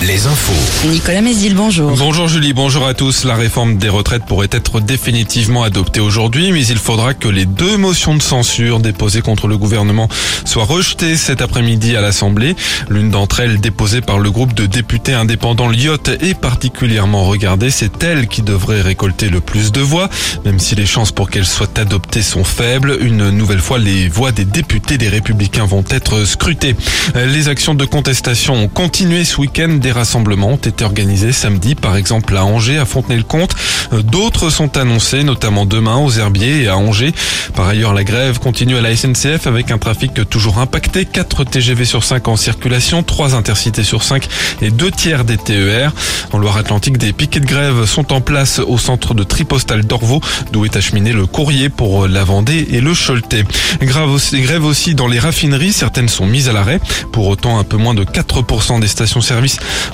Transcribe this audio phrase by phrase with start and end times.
[0.00, 0.88] Les infos.
[0.88, 1.90] Nicolas Mézil, bonjour.
[1.94, 3.24] Bonjour Julie, bonjour à tous.
[3.24, 7.76] La réforme des retraites pourrait être définitivement adoptée aujourd'hui, mais il faudra que les deux
[7.76, 10.08] motions de censure déposées contre le gouvernement
[10.46, 12.56] soient rejetées cet après-midi à l'Assemblée.
[12.88, 17.70] L'une d'entre elles, déposée par le groupe de députés indépendants Lyotte, est particulièrement regardée.
[17.70, 20.08] C'est elle qui devrait récolter le plus de voix,
[20.46, 22.96] même si les chances pour qu'elle soit adoptée sont faibles.
[23.02, 26.76] Une nouvelle fois, les voix des députés des Républicains vont être scrutées.
[27.14, 29.49] Les actions de contestation ont continué ce week-end.
[29.52, 33.54] Des rassemblements ont été organisés samedi, par exemple à Angers, à Fontenay-le-Comte.
[34.04, 37.12] D'autres sont annoncés, notamment demain aux Herbiers et à Angers.
[37.54, 41.04] Par ailleurs, la grève continue à la SNCF avec un trafic toujours impacté.
[41.04, 44.26] 4 TGV sur 5 en circulation, 3 intercités sur 5
[44.62, 45.92] et 2 tiers des TER.
[46.32, 50.64] En Loire-Atlantique, des piquets de grève sont en place au centre de tripostal d'Orvaux, d'où
[50.64, 53.44] est acheminé le courrier pour la Vendée et le Choletais.
[53.82, 56.80] Grève aussi dans les raffineries, certaines sont mises à l'arrêt.
[57.12, 59.39] Pour autant, un peu moins de 4% des stations-service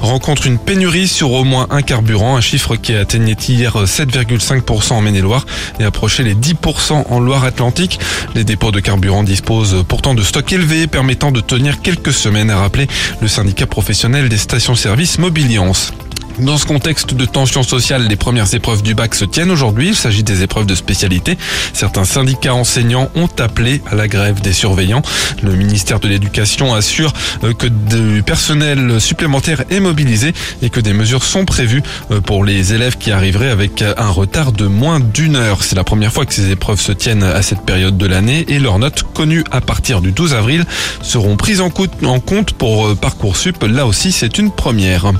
[0.00, 5.00] rencontrent une pénurie sur au moins un carburant, un chiffre qui atteignait hier 7,5% en
[5.00, 5.46] Maine-et-Loire
[5.80, 7.98] et approchait les 10% en Loire-Atlantique.
[8.34, 12.58] Les dépôts de carburant disposent pourtant de stocks élevés permettant de tenir quelques semaines, a
[12.58, 12.86] rappelé
[13.20, 15.92] le syndicat professionnel des stations-service Mobiliance.
[16.38, 19.88] Dans ce contexte de tension sociale, les premières épreuves du bac se tiennent aujourd'hui.
[19.88, 21.38] Il s'agit des épreuves de spécialité.
[21.72, 25.00] Certains syndicats enseignants ont appelé à la grève des surveillants.
[25.42, 30.92] Le ministère de l'Éducation assure euh, que du personnel supplémentaire est mobilisé et que des
[30.92, 35.36] mesures sont prévues euh, pour les élèves qui arriveraient avec un retard de moins d'une
[35.36, 35.64] heure.
[35.64, 38.58] C'est la première fois que ces épreuves se tiennent à cette période de l'année et
[38.58, 40.66] leurs notes connues à partir du 12 avril
[41.00, 43.62] seront prises en compte pour euh, Parcoursup.
[43.62, 45.12] Là aussi, c'est une première.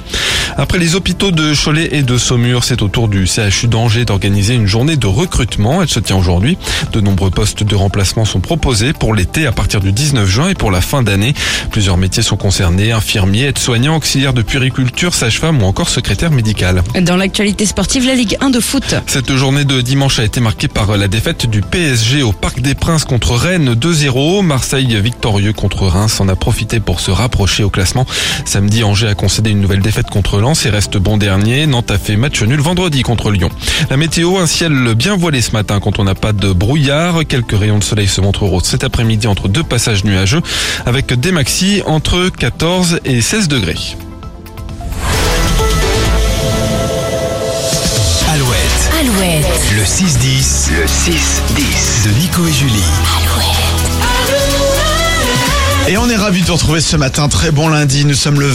[0.59, 4.55] Après les hôpitaux de Cholet et de Saumur, c'est au tour du CHU d'Angers d'organiser
[4.55, 5.81] une journée de recrutement.
[5.81, 6.59] Elle se tient aujourd'hui.
[6.93, 10.57] De nombreux postes de remplacement sont proposés pour l'été à partir du 19 juin et
[10.57, 11.33] pour la fin d'année.
[11.71, 16.83] Plusieurs métiers sont concernés, infirmiers, aides-soignants, auxiliaires de puériculture, sage-femme ou encore secrétaire médical.
[17.01, 18.97] Dans l'actualité sportive, la Ligue 1 de foot.
[19.07, 22.75] Cette journée de dimanche a été marquée par la défaite du PSG au Parc des
[22.75, 24.43] Princes contre Rennes 2-0.
[24.43, 28.06] Marseille victorieux contre Reims en a profité pour se rapprocher au classement.
[28.45, 31.67] Samedi, Angers a concédé une nouvelle défaite contre Lens et reste bon dernier.
[31.67, 33.51] Nantes a fait match nul vendredi contre Lyon.
[33.91, 37.27] La météo, un ciel bien voilé ce matin quand on n'a pas de brouillard.
[37.27, 40.41] Quelques rayons de soleil se montreront cet après-midi entre deux passages nuageux
[40.84, 43.77] avec des maxis entre 14 et 16 degrés.
[48.28, 49.47] Alouette, Alouette.
[49.77, 50.71] le 6-10.
[50.73, 52.83] Le 6-10 de Nico et Julie.
[55.89, 57.28] Et on est ravis de vous retrouver ce matin.
[57.28, 58.05] Très bon lundi.
[58.05, 58.51] Nous sommes le